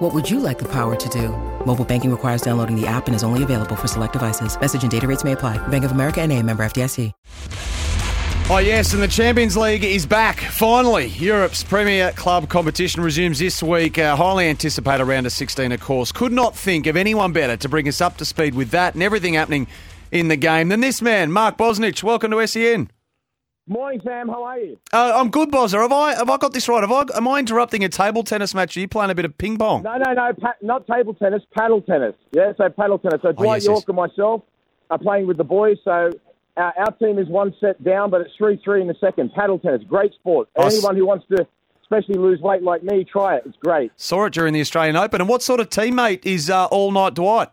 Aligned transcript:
What 0.00 0.14
would 0.14 0.30
you 0.30 0.40
like 0.40 0.58
the 0.58 0.68
power 0.68 0.96
to 0.96 1.08
do? 1.10 1.28
Mobile 1.66 1.84
banking 1.84 2.10
requires 2.10 2.40
downloading 2.40 2.74
the 2.74 2.86
app 2.86 3.06
and 3.06 3.14
is 3.14 3.22
only 3.22 3.42
available 3.42 3.76
for 3.76 3.86
select 3.86 4.14
devices. 4.14 4.58
Message 4.58 4.80
and 4.82 4.90
data 4.90 5.06
rates 5.06 5.24
may 5.24 5.32
apply. 5.32 5.58
Bank 5.68 5.84
of 5.84 5.92
America 5.92 6.22
and 6.22 6.32
a 6.32 6.42
member 6.42 6.64
FDIC. 6.64 7.12
Oh, 8.52 8.58
yes, 8.58 8.94
and 8.94 9.02
the 9.02 9.08
Champions 9.08 9.58
League 9.58 9.84
is 9.84 10.06
back. 10.06 10.40
Finally, 10.40 11.08
Europe's 11.08 11.62
premier 11.62 12.12
club 12.12 12.48
competition 12.48 13.02
resumes 13.02 13.38
this 13.40 13.62
week. 13.62 13.98
A 13.98 14.16
highly 14.16 14.48
anticipated 14.48 15.04
round 15.04 15.26
of 15.26 15.32
16, 15.32 15.70
of 15.70 15.80
course. 15.80 16.12
Could 16.12 16.32
not 16.32 16.56
think 16.56 16.86
of 16.86 16.96
anyone 16.96 17.34
better 17.34 17.58
to 17.58 17.68
bring 17.68 17.86
us 17.86 18.00
up 18.00 18.16
to 18.16 18.24
speed 18.24 18.54
with 18.54 18.70
that 18.70 18.94
and 18.94 19.02
everything 19.02 19.34
happening 19.34 19.66
in 20.10 20.28
the 20.28 20.36
game 20.36 20.70
than 20.70 20.80
this 20.80 21.02
man, 21.02 21.30
Mark 21.30 21.58
Bosnich. 21.58 22.02
Welcome 22.02 22.30
to 22.30 22.46
SEN. 22.46 22.90
Morning, 23.70 24.00
Sam. 24.04 24.26
How 24.28 24.42
are 24.42 24.58
you? 24.58 24.76
Uh, 24.92 25.12
I'm 25.14 25.30
good, 25.30 25.50
Bozza. 25.52 25.80
Have 25.80 25.92
I 25.92 26.16
have 26.16 26.28
I 26.28 26.36
got 26.38 26.52
this 26.52 26.68
right? 26.68 26.80
Have 26.82 26.90
I, 26.90 27.04
am 27.16 27.28
I 27.28 27.38
interrupting 27.38 27.84
a 27.84 27.88
table 27.88 28.24
tennis 28.24 28.52
match? 28.52 28.76
Are 28.76 28.80
you 28.80 28.88
playing 28.88 29.12
a 29.12 29.14
bit 29.14 29.24
of 29.24 29.38
ping 29.38 29.58
pong? 29.58 29.84
No, 29.84 29.96
no, 29.96 30.12
no. 30.12 30.32
Pa- 30.40 30.54
not 30.60 30.88
table 30.88 31.14
tennis, 31.14 31.42
paddle 31.56 31.80
tennis. 31.80 32.16
Yeah, 32.32 32.52
so 32.58 32.68
paddle 32.68 32.98
tennis. 32.98 33.20
So 33.22 33.30
Dwight 33.30 33.46
Oh, 33.48 33.54
yes, 33.54 33.64
Yorke 33.66 33.78
yes. 33.82 33.84
and 33.86 33.96
myself 33.96 34.42
are 34.90 34.98
playing 34.98 35.28
with 35.28 35.36
the 35.36 35.44
boys. 35.44 35.76
So 35.84 36.10
our, 36.56 36.74
our 36.78 36.90
team 37.00 37.20
is 37.20 37.28
one 37.28 37.54
set 37.60 37.82
down, 37.84 38.10
but 38.10 38.22
it's 38.22 38.34
3 38.36 38.60
3 38.64 38.80
in 38.82 38.88
the 38.88 38.96
second. 39.00 39.32
Paddle 39.34 39.60
tennis, 39.60 39.82
great 39.88 40.14
sport. 40.14 40.48
S- 40.56 40.74
Anyone 40.74 40.96
who 40.96 41.06
wants 41.06 41.26
to, 41.28 41.46
especially 41.82 42.16
lose 42.18 42.40
weight 42.40 42.64
like 42.64 42.82
me, 42.82 43.04
try 43.04 43.36
it. 43.36 43.44
It's 43.46 43.56
great. 43.62 43.92
Saw 43.94 44.24
it 44.24 44.32
during 44.32 44.52
the 44.52 44.60
Australian 44.60 44.96
Open. 44.96 45.20
And 45.20 45.28
what 45.30 45.42
sort 45.44 45.60
of 45.60 45.70
teammate 45.70 46.26
is 46.26 46.50
uh, 46.50 46.64
All 46.66 46.90
Night 46.90 47.14
Dwight? 47.14 47.50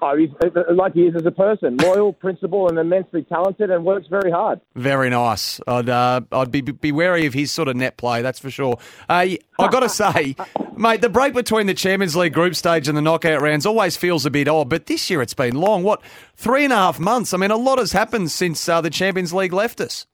Oh, 0.00 0.16
he's 0.16 0.30
uh, 0.42 0.62
like 0.74 0.94
he 0.94 1.02
is 1.02 1.16
as 1.16 1.26
a 1.26 1.30
person 1.30 1.76
loyal, 1.76 2.12
principled, 2.20 2.70
and 2.70 2.78
immensely 2.78 3.24
talented, 3.24 3.70
and 3.70 3.84
works 3.84 4.06
very 4.08 4.30
hard. 4.30 4.60
Very 4.74 5.10
nice. 5.10 5.60
I'd 5.66 5.88
uh, 5.88 6.20
I'd 6.30 6.50
be 6.50 6.60
be 6.60 6.92
wary 6.92 7.26
of 7.26 7.34
his 7.34 7.50
sort 7.50 7.68
of 7.68 7.76
net 7.76 7.96
play. 7.96 8.22
That's 8.22 8.38
for 8.38 8.50
sure. 8.50 8.78
Uh, 9.08 9.26
I've 9.58 9.72
got 9.72 9.80
to 9.80 9.88
say, 9.88 10.36
mate, 10.76 11.00
the 11.00 11.08
break 11.08 11.34
between 11.34 11.66
the 11.66 11.74
Champions 11.74 12.14
League 12.14 12.34
group 12.34 12.54
stage 12.54 12.88
and 12.88 12.96
the 12.96 13.02
knockout 13.02 13.40
rounds 13.42 13.66
always 13.66 13.96
feels 13.96 14.24
a 14.24 14.30
bit 14.30 14.48
odd. 14.48 14.68
But 14.68 14.86
this 14.86 15.10
year 15.10 15.20
it's 15.22 15.34
been 15.34 15.56
long. 15.56 15.82
What 15.82 16.02
three 16.36 16.64
and 16.64 16.72
a 16.72 16.76
half 16.76 17.00
months? 17.00 17.34
I 17.34 17.36
mean, 17.36 17.50
a 17.50 17.56
lot 17.56 17.78
has 17.78 17.92
happened 17.92 18.30
since 18.30 18.68
uh, 18.68 18.80
the 18.80 18.90
Champions 18.90 19.32
League 19.32 19.52
left 19.52 19.80
us. 19.80 20.06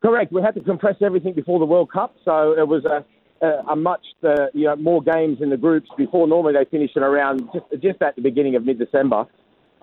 Correct. 0.00 0.32
We 0.32 0.42
had 0.42 0.54
to 0.54 0.60
compress 0.60 0.96
everything 1.00 1.34
before 1.34 1.58
the 1.58 1.64
World 1.64 1.90
Cup, 1.90 2.14
so 2.24 2.52
it 2.56 2.68
was 2.68 2.84
a, 2.84 3.04
a, 3.42 3.46
a 3.70 3.76
much 3.76 4.04
uh, 4.22 4.46
you 4.52 4.64
know 4.64 4.76
more 4.76 5.02
games 5.02 5.38
in 5.40 5.50
the 5.50 5.56
groups 5.56 5.88
before. 5.96 6.26
Normally 6.26 6.54
they 6.54 6.68
finish 6.70 6.90
at 6.96 7.02
around 7.02 7.48
just 7.52 7.82
just 7.82 8.02
at 8.02 8.16
the 8.16 8.22
beginning 8.22 8.56
of 8.56 8.64
mid-December, 8.64 9.26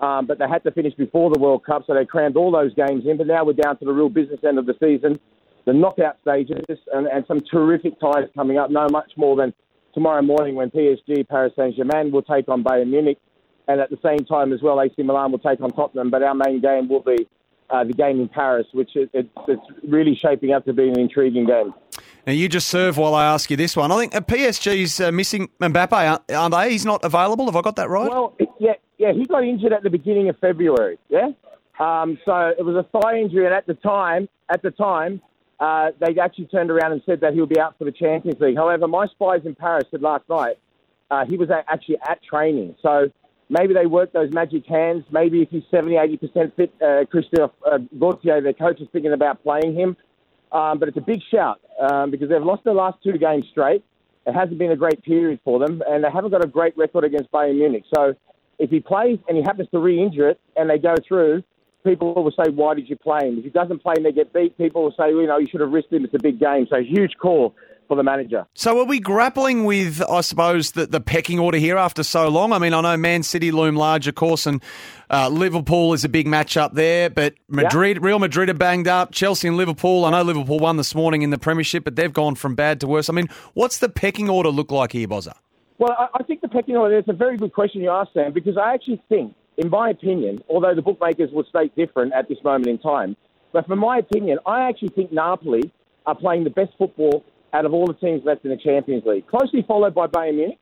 um, 0.00 0.26
but 0.26 0.38
they 0.38 0.48
had 0.48 0.62
to 0.64 0.70
finish 0.70 0.94
before 0.94 1.30
the 1.32 1.38
World 1.38 1.64
Cup, 1.64 1.84
so 1.86 1.94
they 1.94 2.04
crammed 2.04 2.36
all 2.36 2.50
those 2.50 2.74
games 2.74 3.04
in. 3.06 3.16
But 3.16 3.26
now 3.26 3.44
we're 3.44 3.54
down 3.54 3.78
to 3.78 3.84
the 3.84 3.92
real 3.92 4.08
business 4.08 4.40
end 4.46 4.58
of 4.58 4.66
the 4.66 4.74
season, 4.80 5.18
the 5.64 5.72
knockout 5.72 6.18
stages, 6.22 6.64
and, 6.92 7.06
and 7.06 7.24
some 7.26 7.40
terrific 7.40 7.98
ties 8.00 8.28
coming 8.34 8.58
up. 8.58 8.70
No 8.70 8.86
much 8.90 9.12
more 9.16 9.36
than 9.36 9.54
tomorrow 9.94 10.22
morning 10.22 10.54
when 10.54 10.70
PSG, 10.70 11.26
Paris 11.26 11.54
Saint-Germain 11.56 12.12
will 12.12 12.22
take 12.22 12.48
on 12.48 12.62
Bayern 12.62 12.90
Munich, 12.90 13.18
and 13.68 13.80
at 13.80 13.90
the 13.90 13.98
same 14.04 14.24
time 14.26 14.52
as 14.52 14.60
well, 14.62 14.80
AC 14.80 14.94
Milan 15.02 15.32
will 15.32 15.38
take 15.38 15.60
on 15.60 15.70
Tottenham. 15.70 16.10
But 16.10 16.22
our 16.22 16.34
main 16.34 16.60
game 16.60 16.88
will 16.88 17.00
be 17.00 17.26
uh, 17.70 17.84
the 17.84 17.92
game 17.92 18.20
in 18.20 18.28
Paris, 18.28 18.66
which 18.72 18.94
is, 18.94 19.08
it, 19.12 19.28
it's 19.48 19.62
really 19.88 20.14
shaping 20.14 20.52
up 20.52 20.64
to 20.66 20.72
be 20.72 20.88
an 20.88 20.98
intriguing 20.98 21.46
game. 21.46 21.74
Now 22.26 22.32
you 22.32 22.48
just 22.48 22.68
serve 22.68 22.96
while 22.96 23.14
I 23.14 23.24
ask 23.24 23.50
you 23.50 23.56
this 23.56 23.76
one. 23.76 23.92
I 23.92 23.98
think 23.98 24.14
uh, 24.14 24.20
PSG's 24.20 25.00
uh, 25.00 25.12
missing 25.12 25.48
Mbappe, 25.60 25.92
aren't- 26.28 26.52
they? 26.52 26.70
He's 26.72 26.84
not 26.84 27.04
available. 27.04 27.46
Have 27.46 27.54
I 27.54 27.60
got 27.60 27.76
that 27.76 27.88
right? 27.88 28.10
Well, 28.10 28.34
yeah, 28.58 28.72
yeah, 28.98 29.12
he 29.12 29.24
got 29.26 29.44
injured 29.44 29.72
at 29.72 29.84
the 29.84 29.90
beginning 29.90 30.28
of 30.28 30.36
February. 30.40 30.98
Yeah, 31.08 31.28
um, 31.78 32.18
so 32.24 32.52
it 32.58 32.64
was 32.64 32.74
a 32.74 33.00
thigh 33.00 33.18
injury, 33.20 33.44
and 33.44 33.54
at 33.54 33.66
the 33.68 33.74
time, 33.74 34.28
at 34.50 34.60
the 34.62 34.72
time, 34.72 35.22
uh, 35.60 35.90
they 36.00 36.18
actually 36.20 36.46
turned 36.46 36.70
around 36.70 36.92
and 36.92 37.02
said 37.06 37.20
that 37.20 37.32
he'll 37.32 37.46
be 37.46 37.60
out 37.60 37.78
for 37.78 37.84
the 37.84 37.92
Champions 37.92 38.40
League. 38.40 38.56
However, 38.56 38.88
my 38.88 39.06
spies 39.06 39.42
in 39.44 39.54
Paris 39.54 39.84
said 39.92 40.02
last 40.02 40.24
night 40.28 40.58
uh, 41.10 41.24
he 41.26 41.36
was 41.36 41.48
actually 41.50 41.98
at 42.08 42.22
training. 42.24 42.74
So 42.82 43.10
maybe 43.48 43.72
they 43.72 43.86
worked 43.86 44.12
those 44.12 44.32
magic 44.32 44.66
hands. 44.66 45.04
Maybe 45.10 45.42
if 45.42 45.50
he's 45.50 45.62
70, 45.70 45.94
80% 45.94 46.56
fit, 46.56 46.74
uh, 46.82 47.04
Christophe 47.10 47.52
uh, 47.64 47.78
Galtier, 47.96 48.42
their 48.42 48.52
coach, 48.52 48.80
is 48.80 48.88
thinking 48.92 49.12
about 49.12 49.42
playing 49.42 49.74
him. 49.74 49.96
Um, 50.52 50.78
but 50.78 50.88
it's 50.88 50.98
a 50.98 51.02
big 51.02 51.20
shout 51.30 51.60
um, 51.80 52.10
because 52.10 52.28
they've 52.28 52.42
lost 52.42 52.64
their 52.64 52.74
last 52.74 52.98
two 53.02 53.18
games 53.18 53.44
straight. 53.50 53.84
It 54.26 54.34
hasn't 54.34 54.58
been 54.58 54.72
a 54.72 54.76
great 54.76 55.02
period 55.02 55.40
for 55.44 55.58
them, 55.58 55.82
and 55.88 56.02
they 56.02 56.10
haven't 56.10 56.30
got 56.30 56.44
a 56.44 56.48
great 56.48 56.76
record 56.76 57.04
against 57.04 57.30
Bayern 57.30 57.56
Munich. 57.56 57.84
So 57.94 58.14
if 58.58 58.70
he 58.70 58.80
plays 58.80 59.18
and 59.28 59.36
he 59.36 59.42
happens 59.42 59.68
to 59.70 59.78
re-injure 59.78 60.30
it 60.30 60.40
and 60.56 60.68
they 60.68 60.78
go 60.78 60.94
through, 61.06 61.44
people 61.84 62.14
will 62.14 62.32
say, 62.32 62.50
why 62.50 62.74
did 62.74 62.88
you 62.88 62.96
play 62.96 63.28
him? 63.28 63.38
If 63.38 63.44
he 63.44 63.50
doesn't 63.50 63.82
play 63.82 63.94
and 63.96 64.04
they 64.04 64.12
get 64.12 64.32
beat, 64.32 64.58
people 64.58 64.82
will 64.82 64.90
say, 64.92 65.12
well, 65.12 65.20
you 65.20 65.26
know, 65.28 65.38
you 65.38 65.46
should 65.48 65.60
have 65.60 65.70
risked 65.70 65.92
him. 65.92 66.04
It's 66.04 66.14
a 66.14 66.18
big 66.18 66.40
game. 66.40 66.66
So 66.68 66.80
huge 66.80 67.12
call 67.18 67.54
for 67.86 67.96
the 67.96 68.02
manager. 68.02 68.46
So 68.54 68.78
are 68.80 68.84
we 68.84 69.00
grappling 69.00 69.64
with, 69.64 70.02
I 70.08 70.20
suppose, 70.20 70.72
the, 70.72 70.86
the 70.86 71.00
pecking 71.00 71.38
order 71.38 71.58
here 71.58 71.76
after 71.76 72.02
so 72.02 72.28
long? 72.28 72.52
I 72.52 72.58
mean, 72.58 72.74
I 72.74 72.80
know 72.80 72.96
Man 72.96 73.22
City 73.22 73.50
loom 73.50 73.76
large, 73.76 74.08
of 74.08 74.14
course, 74.14 74.46
and 74.46 74.62
uh, 75.10 75.28
Liverpool 75.28 75.92
is 75.92 76.04
a 76.04 76.08
big 76.08 76.26
match 76.26 76.56
up 76.56 76.74
there, 76.74 77.08
but 77.10 77.34
Madrid, 77.48 78.02
Real 78.02 78.18
Madrid 78.18 78.48
are 78.50 78.54
banged 78.54 78.88
up. 78.88 79.12
Chelsea 79.12 79.48
and 79.48 79.56
Liverpool, 79.56 80.04
I 80.04 80.10
know 80.10 80.22
Liverpool 80.22 80.58
won 80.58 80.76
this 80.76 80.94
morning 80.94 81.22
in 81.22 81.30
the 81.30 81.38
Premiership, 81.38 81.84
but 81.84 81.96
they've 81.96 82.12
gone 82.12 82.34
from 82.34 82.54
bad 82.54 82.80
to 82.80 82.86
worse. 82.86 83.08
I 83.08 83.12
mean, 83.12 83.28
what's 83.54 83.78
the 83.78 83.88
pecking 83.88 84.28
order 84.28 84.50
look 84.50 84.70
like 84.70 84.92
here, 84.92 85.08
Bozza? 85.08 85.34
Well, 85.78 85.94
I, 85.98 86.08
I 86.14 86.22
think 86.22 86.40
the 86.40 86.48
pecking 86.48 86.76
order, 86.76 86.98
it's 86.98 87.08
a 87.08 87.12
very 87.12 87.36
good 87.36 87.52
question 87.52 87.82
you 87.82 87.90
asked, 87.90 88.14
Sam, 88.14 88.32
because 88.32 88.56
I 88.56 88.74
actually 88.74 89.02
think, 89.08 89.34
in 89.58 89.70
my 89.70 89.90
opinion, 89.90 90.42
although 90.48 90.74
the 90.74 90.82
bookmakers 90.82 91.30
will 91.32 91.44
state 91.44 91.74
different 91.76 92.12
at 92.12 92.28
this 92.28 92.38
moment 92.42 92.66
in 92.68 92.78
time, 92.78 93.16
but 93.52 93.66
from 93.66 93.78
my 93.78 93.98
opinion, 93.98 94.38
I 94.44 94.68
actually 94.68 94.88
think 94.88 95.12
Napoli 95.12 95.70
are 96.04 96.14
playing 96.14 96.44
the 96.44 96.50
best 96.50 96.72
football 96.78 97.24
out 97.52 97.64
of 97.64 97.72
all 97.72 97.86
the 97.86 97.94
teams 97.94 98.22
left 98.24 98.44
in 98.44 98.50
the 98.50 98.56
Champions 98.56 99.04
League, 99.06 99.26
closely 99.26 99.64
followed 99.66 99.94
by 99.94 100.06
Bayern 100.06 100.36
Munich. 100.36 100.60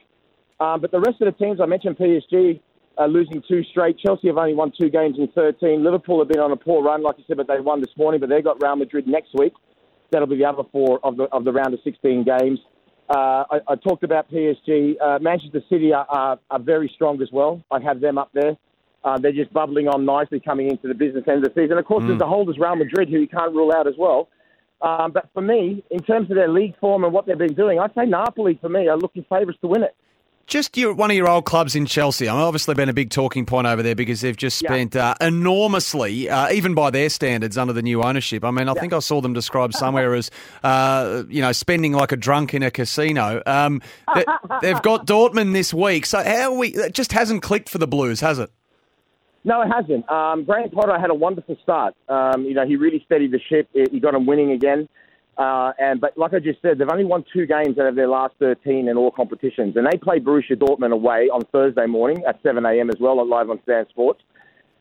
Um, 0.60 0.80
but 0.80 0.90
the 0.90 1.00
rest 1.00 1.20
of 1.20 1.26
the 1.26 1.44
teams, 1.44 1.60
I 1.60 1.66
mentioned 1.66 1.96
PSG 1.96 2.60
uh, 2.98 3.06
losing 3.06 3.42
two 3.48 3.62
straight. 3.64 3.98
Chelsea 3.98 4.28
have 4.28 4.38
only 4.38 4.54
won 4.54 4.72
two 4.78 4.88
games 4.88 5.16
in 5.18 5.28
13. 5.28 5.82
Liverpool 5.82 6.20
have 6.20 6.28
been 6.28 6.40
on 6.40 6.52
a 6.52 6.56
poor 6.56 6.82
run, 6.82 7.02
like 7.02 7.18
you 7.18 7.24
said, 7.26 7.36
but 7.36 7.48
they 7.48 7.60
won 7.60 7.80
this 7.80 7.90
morning, 7.96 8.20
but 8.20 8.28
they've 8.28 8.44
got 8.44 8.62
Real 8.62 8.76
Madrid 8.76 9.06
next 9.06 9.30
week. 9.34 9.52
That'll 10.10 10.28
be 10.28 10.36
the 10.36 10.44
other 10.44 10.62
four 10.70 11.00
of 11.02 11.16
the, 11.16 11.24
of 11.24 11.44
the 11.44 11.52
round 11.52 11.74
of 11.74 11.80
16 11.82 12.24
games. 12.24 12.60
Uh, 13.08 13.44
I, 13.50 13.60
I 13.68 13.74
talked 13.76 14.04
about 14.04 14.30
PSG. 14.30 14.94
Uh, 15.00 15.18
Manchester 15.20 15.62
City 15.68 15.92
are, 15.92 16.06
are, 16.08 16.38
are 16.50 16.60
very 16.60 16.90
strong 16.94 17.20
as 17.20 17.28
well. 17.32 17.62
I 17.70 17.80
have 17.80 18.00
them 18.00 18.16
up 18.16 18.30
there. 18.32 18.56
Uh, 19.02 19.18
they're 19.18 19.32
just 19.32 19.52
bubbling 19.52 19.86
on 19.86 20.06
nicely 20.06 20.40
coming 20.40 20.70
into 20.70 20.88
the 20.88 20.94
business 20.94 21.24
end 21.28 21.44
of 21.44 21.52
the 21.52 21.60
season. 21.60 21.76
Of 21.76 21.84
course, 21.84 22.04
there's 22.06 22.18
the 22.18 22.26
holders 22.26 22.56
Real 22.58 22.76
Madrid, 22.76 23.10
who 23.10 23.18
you 23.18 23.28
can't 23.28 23.52
rule 23.52 23.70
out 23.70 23.86
as 23.86 23.94
well. 23.98 24.28
Um, 24.84 25.12
but 25.12 25.28
for 25.32 25.40
me, 25.40 25.82
in 25.90 26.00
terms 26.00 26.30
of 26.30 26.36
their 26.36 26.48
league 26.48 26.78
form 26.78 27.04
and 27.04 27.12
what 27.12 27.24
they've 27.26 27.38
been 27.38 27.54
doing, 27.54 27.78
I'd 27.78 27.94
say 27.94 28.04
Napoli, 28.04 28.58
for 28.60 28.68
me, 28.68 28.86
are 28.88 28.98
looking 28.98 29.24
favourites 29.30 29.58
to 29.62 29.66
win 29.66 29.82
it. 29.82 29.96
Just 30.46 30.76
your, 30.76 30.92
one 30.92 31.10
of 31.10 31.16
your 31.16 31.26
old 31.26 31.46
clubs 31.46 31.74
in 31.74 31.86
Chelsea. 31.86 32.28
I 32.28 32.32
mean, 32.34 32.42
obviously 32.42 32.74
been 32.74 32.90
a 32.90 32.92
big 32.92 33.08
talking 33.08 33.46
point 33.46 33.66
over 33.66 33.82
there 33.82 33.94
because 33.94 34.20
they've 34.20 34.36
just 34.36 34.60
Yeah. 34.60 34.68
spent 34.68 34.94
uh, 34.94 35.14
enormously, 35.22 36.28
uh, 36.28 36.52
even 36.52 36.74
by 36.74 36.90
their 36.90 37.08
standards, 37.08 37.56
under 37.56 37.72
the 37.72 37.80
new 37.80 38.02
ownership. 38.02 38.44
I 38.44 38.50
mean, 38.50 38.68
I 38.68 38.74
think 38.74 38.92
I 38.92 38.98
saw 38.98 39.22
them 39.22 39.32
described 39.32 39.74
somewhere 39.74 40.14
as, 40.14 40.30
uh, 40.62 41.22
you 41.30 41.40
know, 41.40 41.52
spending 41.52 41.94
like 41.94 42.12
a 42.12 42.16
drunk 42.16 42.52
in 42.52 42.62
a 42.62 42.70
casino. 42.70 43.42
Um, 43.46 43.80
they, 44.14 44.24
they've 44.60 44.82
got 44.82 45.06
Dortmund 45.06 45.54
this 45.54 45.72
week, 45.72 46.04
so 46.04 46.22
how 46.22 46.52
we? 46.54 46.68
It 46.74 46.92
just 46.92 47.12
hasn't 47.12 47.42
clicked 47.42 47.70
for 47.70 47.78
the 47.78 47.86
Blues, 47.88 48.20
has 48.20 48.38
it? 48.38 48.50
No, 49.44 49.60
it 49.60 49.69
hasn't. 49.69 50.10
Um, 50.10 50.47
Potter 50.47 50.99
had 50.99 51.10
a 51.10 51.15
wonderful 51.15 51.56
start. 51.62 51.94
Um, 52.09 52.44
you 52.44 52.55
know, 52.55 52.66
he 52.66 52.77
really 52.77 53.03
steadied 53.05 53.31
the 53.31 53.41
ship. 53.49 53.69
He 53.73 54.00
got 54.00 54.12
them 54.12 54.26
winning 54.26 54.52
again. 54.52 54.88
Uh, 55.37 55.73
and 55.79 56.00
but 56.00 56.17
like 56.17 56.32
I 56.32 56.38
just 56.38 56.62
said, 56.62 56.79
they've 56.79 56.88
only 56.88 57.05
won 57.05 57.25
two 57.32 57.44
games 57.44 57.79
out 57.79 57.87
of 57.87 57.96
their 57.96 58.08
last 58.08 58.35
13 58.38 58.88
in 58.88 58.96
all 58.96 59.11
competitions, 59.11 59.76
and 59.76 59.87
they 59.87 59.99
play 59.99 60.20
Borussia 60.20 60.56
Dortmund 60.56 60.93
away 60.93 61.29
on 61.29 61.43
Thursday 61.52 61.87
morning 61.87 62.23
at 62.26 62.41
7 62.43 62.64
a.m. 62.64 62.88
as 62.88 62.96
well, 63.00 63.26
live 63.26 63.50
on 63.50 63.61
Stan 63.64 63.87
Sports. 63.91 64.23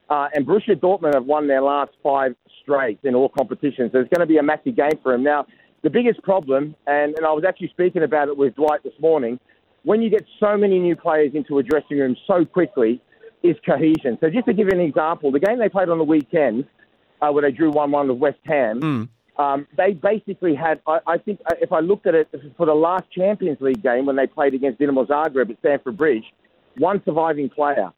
Uh, 0.10 0.28
and 0.34 0.46
Borussia 0.46 0.76
Dortmund 0.76 1.16
have 1.16 1.26
won 1.26 1.48
their 1.48 1.62
last 1.62 1.92
five 2.04 2.36
straight 2.62 3.00
in 3.04 3.16
all 3.16 3.30
competitions. 3.30 3.92
So 3.92 4.00
it's 4.00 4.10
going 4.10 4.20
to 4.20 4.32
be 4.32 4.38
a 4.38 4.44
massive 4.44 4.76
game 4.76 5.00
for 5.02 5.12
them. 5.12 5.24
Now, 5.24 5.48
the 5.82 5.90
biggest 5.90 6.22
problem, 6.22 6.76
and, 6.88 7.16
and 7.18 7.26
I 7.26 7.32
was 7.32 7.44
actually 7.48 7.70
speaking 7.70 8.04
about 8.04 8.28
it 8.28 8.38
with 8.38 8.56
Dwight 8.56 8.84
this 8.84 8.94
morning, 9.02 9.40
when 9.84 10.02
you 10.02 10.10
get 10.10 10.24
so 10.40 10.56
many 10.56 10.80
new 10.80 10.96
players 10.96 11.32
into 11.34 11.58
a 11.58 11.64
dressing 11.64 11.98
room 11.98 12.16
so 12.28 12.46
quickly, 12.46 13.02
is 13.44 13.56
cohesion. 13.66 14.18
So 14.22 14.30
just 14.30 14.46
to 14.48 14.54
give 14.54 14.68
you 14.68 14.74
an 14.74 14.80
example, 14.80 15.32
the 15.32 15.40
game 15.40 15.60
they 15.60 15.70
played 15.70 15.90
on 15.90 15.98
the 15.98 16.04
weekend, 16.04 16.66
uh, 17.22 17.30
where 17.32 17.44
they 17.44 17.52
drew 17.52 17.72
1-1 17.72 18.10
with 18.10 18.18
West 18.18 18.40
Ham, 18.46 19.10
um, 19.38 19.68
they 19.78 19.94
basically 19.94 20.56
had, 20.56 20.80
I, 20.88 21.00
I 21.08 21.18
think, 21.18 21.42
uh, 21.46 21.56
if 21.60 21.72
I 21.72 21.80
looked 21.80 22.06
at 22.06 22.16
it 22.16 22.30
for 22.56 22.66
the 22.66 22.74
last 22.74 23.06
Champions 23.12 23.60
League 23.62 23.82
game 23.82 24.06
when 24.06 24.16
they 24.16 24.28
played 24.28 24.54
against 24.54 24.80
Dinamo 24.80 25.08
Zagreb 25.08 25.50
at 25.50 25.60
Stamford 25.60 25.98
Bridge, 25.98 26.26
one 26.78 27.02
surviving 27.06 27.50
player. 27.50 27.92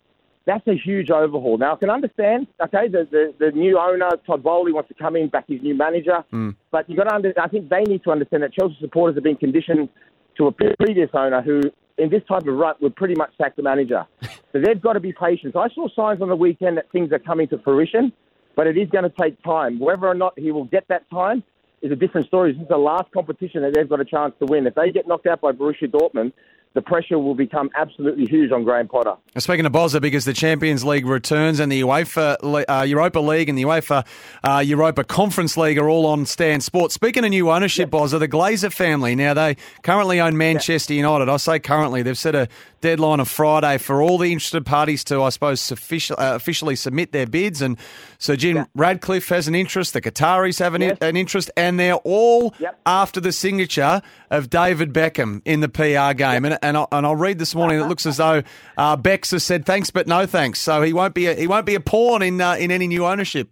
That's 0.46 0.66
a 0.68 0.76
huge 0.76 1.10
overhaul. 1.10 1.58
Now, 1.58 1.74
I 1.74 1.78
can 1.78 1.90
understand, 1.90 2.48
okay, 2.62 2.88
the, 2.88 3.08
the, 3.10 3.34
the 3.40 3.52
new 3.52 3.80
owner, 3.80 4.12
Todd 4.28 4.44
Boehly, 4.44 4.72
wants 4.72 4.90
to 4.90 4.94
come 4.94 5.16
in, 5.16 5.28
back 5.28 5.46
his 5.48 5.62
new 5.62 5.76
manager. 5.76 6.24
Mm. 6.32 6.56
But 6.72 6.88
you've 6.88 6.98
got 6.98 7.06
to 7.06 7.16
under, 7.16 7.34
I 7.42 7.48
think 7.48 7.70
they 7.70 7.82
need 7.82 8.04
to 8.04 8.12
understand 8.12 8.44
that 8.44 8.54
Chelsea 8.54 8.78
supporters 8.80 9.16
have 9.16 9.24
been 9.24 9.38
conditioned 9.38 9.90
to 10.38 10.48
a 10.48 10.52
previous 10.52 11.10
owner 11.14 11.42
who, 11.42 11.62
in 11.98 12.10
this 12.10 12.22
type 12.28 12.48
of 12.48 12.56
rut, 12.56 12.82
would 12.82 12.96
pretty 12.96 13.16
much 13.16 13.32
sack 13.38 13.56
the 13.56 13.64
manager. 13.64 14.06
so 14.22 14.60
they've 14.62 14.82
got 14.82 14.94
to 14.94 15.00
be 15.00 15.14
patient. 15.14 15.56
I 15.56 15.70
saw 15.70 15.88
signs 15.96 16.22
on 16.22 16.30
the 16.30 16.36
weekend 16.36 16.78
that 16.78 16.92
things 16.92 17.12
are 17.12 17.20
coming 17.20 17.48
to 17.50 17.58
fruition, 17.60 18.12
but 18.56 18.68
it 18.68 18.78
is 18.78 18.90
going 18.90 19.04
to 19.04 19.14
take 19.22 19.42
time. 19.44 19.80
Whether 19.80 20.08
or 20.08 20.16
not 20.16 20.38
he 20.38 20.52
will 20.52 20.66
get 20.66 20.88
that 20.90 21.10
time 21.10 21.44
is 21.82 21.92
a 21.92 21.96
different 21.96 22.28
story. 22.28 22.54
This 22.54 22.62
is 22.62 22.68
the 22.68 22.78
last 22.78 23.12
competition 23.12 23.62
that 23.62 23.74
they've 23.74 23.88
got 23.88 24.00
a 24.00 24.06
chance 24.06 24.34
to 24.40 24.46
win. 24.46 24.66
If 24.68 24.76
they 24.76 24.92
get 24.92 25.08
knocked 25.08 25.28
out 25.28 25.42
by 25.42 25.52
Borussia 25.52 25.90
Dortmund, 25.90 26.34
the 26.76 26.82
pressure 26.82 27.18
will 27.18 27.36
become 27.36 27.70
absolutely 27.76 28.26
huge 28.26 28.52
on 28.52 28.66
Graham 28.66 28.90
Potter. 28.90 29.16
Speaking 29.38 29.66
of 29.66 29.72
Bozza, 29.72 30.02
because 30.02 30.26
the 30.26 30.34
Champions 30.34 30.84
League 30.84 31.06
returns 31.06 31.62
and 31.62 31.72
the 31.72 31.82
UEFA 31.82 32.66
uh, 32.70 32.84
Europa 32.84 33.20
League 33.20 33.48
and 33.48 33.58
the 33.58 33.64
UEFA 33.64 34.06
uh, 34.44 34.60
Europa 34.60 35.06
Conference 35.06 35.56
League 35.56 35.78
are 35.78 35.90
all 35.90 36.06
on 36.06 36.26
Stan 36.26 36.60
Sports. 36.60 36.94
Speaking 36.94 37.24
of 37.24 37.30
new 37.30 37.50
ownership, 37.50 37.92
yep. 37.94 38.02
Bozza, 38.02 38.20
the 38.20 38.28
Glazer 38.28 38.72
family, 38.72 39.16
now 39.16 39.34
they 39.34 39.56
currently 39.84 40.20
own 40.20 40.38
Manchester 40.38 40.94
yep. 40.94 41.00
United. 41.00 41.30
I 41.30 41.38
say 41.38 41.60
currently, 41.60 42.04
they've 42.04 42.18
set 42.18 42.36
a 42.36 42.50
deadline 42.82 43.22
of 43.22 43.30
Friday 43.30 43.78
for 43.78 44.02
all 44.02 44.18
the 44.18 44.32
interested 44.32 44.66
parties 44.66 45.04
to, 45.06 45.24
I 45.24 45.30
suppose, 45.30 45.72
officially, 45.72 46.20
uh, 46.20 46.36
officially 46.36 46.76
submit 46.76 47.14
their 47.14 47.26
bids. 47.26 47.62
And 47.62 47.78
so 48.20 48.36
Jim 48.36 48.58
yep. 48.58 48.70
Ratcliffe 48.76 49.30
has 49.30 49.48
an 49.48 49.56
interest, 49.56 49.94
the 49.94 50.02
Qataris 50.02 50.60
have 50.60 50.76
an, 50.76 50.82
yes. 50.82 50.98
an 51.00 51.16
interest, 51.16 51.50
and 51.56 51.80
they're 51.80 51.96
all 51.96 52.54
after 52.86 53.22
the 53.22 53.32
signature 53.32 54.02
of 54.30 54.50
David 54.50 54.94
Beckham 54.94 55.42
in 55.46 55.62
the 55.62 55.70
PR 55.70 56.14
game. 56.14 56.46
And 56.46 56.60
and, 56.66 56.78
I, 56.78 56.86
and 56.92 57.06
I'll 57.06 57.16
read 57.16 57.40
this 57.40 57.56
morning. 57.56 57.80
It 57.80 57.86
looks 57.86 58.06
as 58.06 58.18
though 58.18 58.44
uh, 58.78 58.96
Bex 58.96 59.32
has 59.32 59.44
said 59.44 59.66
thanks, 59.66 59.92
but 59.92 60.08
no 60.08 60.26
thanks. 60.26 60.60
So 60.60 60.82
he 60.82 60.94
won't 60.94 61.14
be 61.14 61.28
a, 61.28 61.36
he 61.36 61.48
won't 61.48 61.66
be 61.66 61.76
a 61.76 61.80
pawn 61.80 62.22
in 62.22 62.42
uh, 62.42 62.56
in 62.56 62.72
any 62.72 62.88
new 62.88 63.06
ownership. 63.06 63.50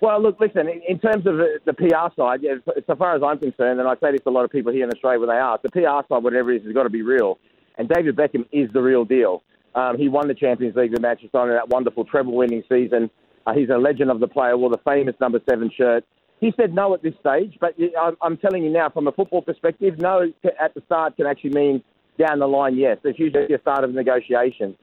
Well, 0.00 0.20
look, 0.20 0.40
listen. 0.40 0.68
In 0.68 0.98
terms 0.98 1.26
of 1.26 1.36
the 1.64 1.72
PR 1.72 2.12
side, 2.16 2.40
so 2.88 2.96
far 2.96 3.14
as 3.14 3.22
I'm 3.22 3.38
concerned, 3.38 3.78
and 3.78 3.88
I 3.88 3.94
say 4.02 4.10
this 4.10 4.20
to 4.22 4.30
a 4.30 4.32
lot 4.32 4.44
of 4.44 4.50
people 4.50 4.72
here 4.72 4.82
in 4.82 4.90
Australia 4.90 5.20
when 5.20 5.28
they 5.28 5.36
ask, 5.36 5.62
the 5.62 5.70
PR 5.70 6.02
side, 6.08 6.24
whatever 6.24 6.50
it 6.50 6.56
is, 6.56 6.64
has 6.64 6.74
got 6.74 6.82
to 6.82 6.90
be 6.90 7.02
real. 7.02 7.38
And 7.78 7.88
David 7.88 8.16
Beckham 8.16 8.44
is 8.50 8.68
the 8.72 8.82
real 8.82 9.04
deal. 9.04 9.44
Um, 9.76 9.96
he 9.96 10.08
won 10.08 10.26
the 10.26 10.34
Champions 10.34 10.74
League 10.74 10.90
with 10.90 11.00
Manchester 11.00 11.30
United 11.32 11.54
that 11.54 11.68
wonderful 11.68 12.04
treble-winning 12.04 12.64
season. 12.68 13.10
Uh, 13.46 13.54
he's 13.54 13.70
a 13.70 13.78
legend 13.78 14.10
of 14.10 14.18
the 14.18 14.26
player, 14.26 14.56
wore 14.56 14.70
the 14.70 14.80
famous 14.84 15.14
number 15.20 15.40
seven 15.48 15.70
shirt. 15.76 16.04
He 16.42 16.52
said 16.56 16.74
no 16.74 16.92
at 16.92 17.04
this 17.04 17.14
stage, 17.20 17.56
but 17.60 17.76
I'm 18.20 18.36
telling 18.36 18.64
you 18.64 18.70
now, 18.70 18.90
from 18.90 19.06
a 19.06 19.12
football 19.12 19.42
perspective, 19.42 19.94
no 19.98 20.32
at 20.60 20.74
the 20.74 20.82
start 20.86 21.16
can 21.16 21.24
actually 21.24 21.50
mean 21.50 21.84
down 22.18 22.40
the 22.40 22.48
line, 22.48 22.76
yes. 22.76 22.98
There's 23.00 23.14
usually 23.16 23.54
a 23.54 23.60
start 23.60 23.84
of 23.84 23.94
negotiations. 23.94 24.74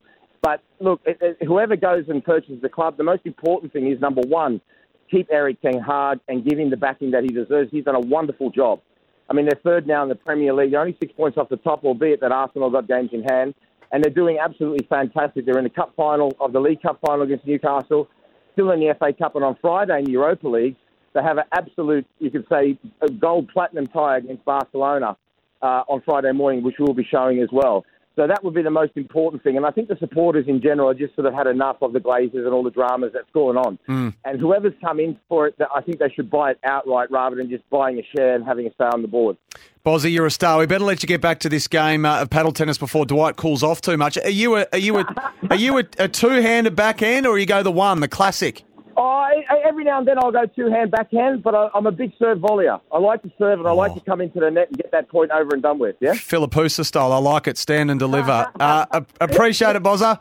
But 0.41 0.61
look, 0.79 1.01
whoever 1.45 1.75
goes 1.75 2.05
and 2.07 2.23
purchases 2.23 2.61
the 2.61 2.69
club, 2.69 2.95
the 2.95 3.03
most 3.03 3.25
important 3.25 3.73
thing 3.73 3.91
is 3.91 3.99
number 3.99 4.21
one, 4.21 4.61
keep 5.11 5.27
Erik 5.29 5.61
ten 5.61 5.81
Hag 5.81 6.21
and 6.29 6.45
give 6.45 6.57
him 6.57 6.69
the 6.69 6.77
backing 6.77 7.11
that 7.11 7.23
he 7.23 7.29
deserves. 7.29 7.69
He's 7.71 7.83
done 7.83 7.95
a 7.95 8.07
wonderful 8.07 8.51
job. 8.51 8.79
I 9.29 9.33
mean, 9.33 9.45
they're 9.45 9.59
third 9.61 9.85
now 9.85 10.01
in 10.03 10.07
the 10.07 10.15
Premier 10.15 10.53
League. 10.53 10.71
They're 10.71 10.79
only 10.79 10.97
six 11.03 11.11
points 11.11 11.37
off 11.37 11.49
the 11.49 11.57
top, 11.57 11.83
albeit 11.83 12.21
that 12.21 12.31
Arsenal 12.31 12.69
got 12.69 12.87
games 12.87 13.09
in 13.11 13.23
hand. 13.23 13.53
And 13.91 14.01
they're 14.01 14.13
doing 14.13 14.37
absolutely 14.41 14.87
fantastic. 14.87 15.45
They're 15.45 15.57
in 15.57 15.65
the 15.65 15.69
cup 15.69 15.91
final 15.97 16.33
of 16.39 16.53
the 16.53 16.61
League 16.61 16.81
Cup 16.81 17.01
final 17.05 17.23
against 17.23 17.45
Newcastle, 17.45 18.07
still 18.53 18.71
in 18.71 18.79
the 18.79 18.95
FA 18.97 19.11
Cup, 19.11 19.35
and 19.35 19.43
on 19.43 19.57
Friday 19.59 19.99
in 19.99 20.05
the 20.05 20.11
Europa 20.11 20.47
League, 20.47 20.77
they 21.13 21.21
have 21.21 21.37
an 21.37 21.45
absolute, 21.51 22.05
you 22.19 22.31
could 22.31 22.45
say, 22.49 22.77
a 23.01 23.09
gold 23.09 23.49
platinum 23.49 23.87
tie 23.87 24.17
against 24.17 24.45
Barcelona 24.45 25.17
uh, 25.61 25.83
on 25.87 26.01
Friday 26.05 26.31
morning, 26.31 26.63
which 26.63 26.75
we'll 26.79 26.93
be 26.93 27.07
showing 27.09 27.41
as 27.41 27.49
well. 27.51 27.85
So 28.19 28.27
that 28.27 28.43
would 28.43 28.53
be 28.53 28.61
the 28.61 28.69
most 28.69 28.91
important 28.97 29.43
thing. 29.43 29.55
And 29.55 29.65
I 29.65 29.71
think 29.71 29.87
the 29.87 29.95
supporters 29.97 30.45
in 30.45 30.61
general 30.61 30.89
have 30.89 30.97
just 30.97 31.15
sort 31.15 31.25
of 31.25 31.33
had 31.33 31.47
enough 31.47 31.77
of 31.81 31.93
the 31.93 31.99
Glazers 31.99 32.43
and 32.43 32.49
all 32.49 32.63
the 32.63 32.69
dramas 32.69 33.11
that's 33.13 33.29
going 33.33 33.55
on. 33.55 33.79
Mm. 33.87 34.13
And 34.25 34.41
whoever's 34.41 34.73
come 34.81 34.99
in 34.99 35.17
for 35.29 35.47
it, 35.47 35.55
I 35.73 35.79
think 35.79 35.99
they 35.99 36.09
should 36.09 36.29
buy 36.29 36.51
it 36.51 36.59
outright 36.65 37.09
rather 37.11 37.37
than 37.37 37.49
just 37.49 37.63
buying 37.69 37.97
a 37.97 38.03
share 38.13 38.35
and 38.35 38.43
having 38.43 38.67
a 38.67 38.71
say 38.71 38.89
on 38.93 39.03
the 39.03 39.07
board. 39.07 39.37
Bozzy, 39.85 40.11
you're 40.11 40.25
a 40.25 40.31
star. 40.31 40.59
We 40.59 40.65
better 40.65 40.83
let 40.83 41.01
you 41.01 41.07
get 41.07 41.21
back 41.21 41.39
to 41.39 41.49
this 41.49 41.69
game 41.69 42.05
uh, 42.05 42.21
of 42.21 42.29
paddle 42.29 42.51
tennis 42.51 42.77
before 42.77 43.05
Dwight 43.05 43.37
cools 43.37 43.63
off 43.63 43.79
too 43.79 43.95
much. 43.95 44.17
Are 44.17 44.29
you 44.29 44.57
a, 44.57 44.67
are 44.73 44.77
you 44.77 44.97
a, 44.97 45.31
are 45.49 45.55
you 45.55 45.77
a, 45.77 45.85
a 45.97 46.09
two-handed 46.09 46.75
backhand 46.75 47.25
or 47.25 47.39
you 47.39 47.45
go 47.45 47.63
the 47.63 47.71
one, 47.71 48.01
the 48.01 48.09
classic? 48.09 48.65
Oh, 49.01 49.29
every 49.63 49.85
now 49.85 49.99
and 49.99 50.07
then 50.07 50.17
I'll 50.19 50.31
go 50.31 50.45
two 50.45 50.69
hand 50.69 50.91
backhand, 50.91 51.41
but 51.41 51.55
I, 51.55 51.69
am 51.73 51.87
a 51.87 51.91
big 51.91 52.11
serve 52.19 52.39
volleyer. 52.39 52.81
I 52.91 52.97
like 52.97 53.21
to 53.21 53.31
serve 53.39 53.59
and 53.59 53.67
I 53.67 53.71
like 53.71 53.93
to 53.93 54.01
come 54.01 54.19
into 54.19 54.41
the 54.41 54.51
net 54.51 54.67
and 54.67 54.77
get 54.77 54.91
that 54.91 55.07
point 55.07 55.31
over 55.31 55.53
and 55.53 55.63
done 55.63 55.79
with. 55.79 55.95
Yeah, 56.01 56.15
Philippoussis 56.15 56.87
style. 56.87 57.13
I 57.13 57.17
like 57.17 57.47
it. 57.47 57.57
Stand 57.57 57.91
and 57.91 57.97
deliver. 57.97 58.51
uh, 58.59 59.01
appreciate 59.21 59.77
it, 59.77 59.83
Bozza. 59.83 60.19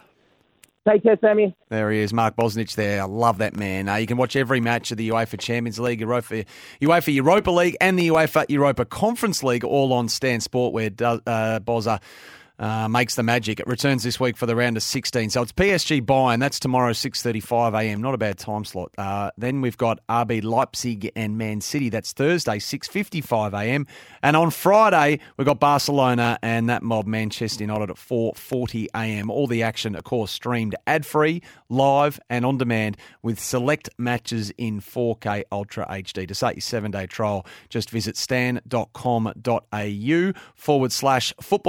Take 0.89 1.03
care, 1.03 1.19
Sammy. 1.21 1.57
There 1.71 1.91
he 1.91 1.99
is, 1.99 2.13
Mark 2.13 2.37
Bosnich 2.37 2.77
there. 2.77 3.03
I 3.03 3.05
love 3.05 3.39
that 3.39 3.57
man. 3.57 3.89
Uh, 3.89 3.97
you 3.97 4.07
can 4.07 4.17
watch 4.17 4.37
every 4.37 4.61
match 4.61 4.93
of 4.93 4.97
the 4.97 5.09
UEFA 5.09 5.41
Champions 5.41 5.81
League, 5.81 6.01
UEFA, 6.01 6.47
UEFA 6.81 7.13
Europa 7.13 7.51
League, 7.51 7.77
and 7.81 7.99
the 7.99 8.09
UEFA 8.09 8.47
Europa 8.49 8.85
Conference 8.85 9.43
League 9.43 9.65
all 9.65 9.93
on 9.93 10.09
Stan 10.09 10.41
Sport, 10.41 10.73
where 10.73 10.87
uh, 10.87 11.59
Bozza 11.61 12.01
uh, 12.59 12.89
makes 12.89 13.15
the 13.15 13.23
magic. 13.23 13.61
It 13.61 13.67
returns 13.67 14.03
this 14.03 14.19
week 14.19 14.37
for 14.37 14.47
the 14.47 14.57
round 14.57 14.77
of 14.77 14.83
16. 14.83 15.31
So 15.31 15.43
it's 15.43 15.53
PSG 15.53 16.03
Bayern. 16.03 16.41
That's 16.41 16.59
tomorrow, 16.59 16.93
6.35 16.93 17.81
a.m. 17.81 18.01
Not 18.01 18.15
a 18.15 18.19
bad 18.19 18.39
time 18.39 18.65
slot. 18.65 18.91
Uh, 18.99 19.31
then 19.39 19.61
we've 19.61 19.77
got 19.77 20.01
RB 20.09 20.43
Leipzig 20.43 21.13
and 21.15 21.39
Man 21.39 21.61
City. 21.61 21.89
That's 21.89 22.13
Thursday, 22.13 22.59
6.55 22.59 23.53
a.m. 23.53 23.87
And 24.23 24.37
on 24.37 24.51
Friday, 24.51 25.21
we've 25.37 25.47
got 25.47 25.61
Barcelona 25.61 26.39
and 26.43 26.69
that 26.69 26.83
mob 26.83 27.07
Manchester 27.07 27.63
United 27.63 27.91
at 27.91 27.97
4.40 27.97 28.87
a.m. 28.95 29.31
All 29.31 29.47
the 29.47 29.63
action, 29.63 29.95
of 29.95 30.05
course, 30.05 30.33
streamed 30.33 30.75
ad-free, 30.87 31.43
live 31.69 32.19
and 32.29 32.45
on 32.45 32.59
demand 32.59 32.97
with 33.23 33.39
select 33.39 33.89
matches 33.99 34.53
in 34.59 34.81
4K 34.81 35.45
Ultra 35.53 35.87
HD. 35.89 36.27
To 36.27 36.35
start 36.35 36.57
your 36.57 36.63
seven-day 36.63 37.07
trial, 37.07 37.47
just 37.69 37.91
visit 37.91 38.17
stan.com.au 38.17 38.73
forward 40.55 40.93
slash 40.93 41.33
football 41.41 41.69